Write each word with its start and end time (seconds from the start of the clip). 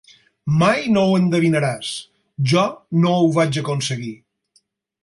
Mai 0.61 0.79
no 0.95 1.03
ho 1.09 1.11
endevinaràs! 1.17 1.91
Jo 2.55 2.65
no 3.05 3.13
ho 3.21 3.31
vaig 3.39 3.63
aconseguir. 3.65 4.15